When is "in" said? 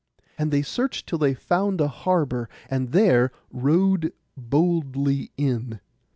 5.37-5.79